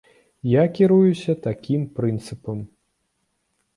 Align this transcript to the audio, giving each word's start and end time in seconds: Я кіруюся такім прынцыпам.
Я 0.51 0.63
кіруюся 0.77 1.35
такім 1.47 1.81
прынцыпам. 1.99 2.67